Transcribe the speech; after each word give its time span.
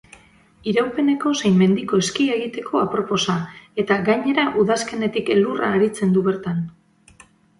Iraupeneko 0.69 1.33
zein 1.41 1.57
mendiko 1.59 1.99
eskia 2.03 2.37
egiteko 2.37 2.79
aproposa 2.85 3.35
eta 3.83 3.97
gainera 4.09 4.47
udazkenetik 4.63 5.29
elurra 5.35 5.71
aritzen 5.77 6.17
du 6.19 6.25
bertan. 6.29 6.65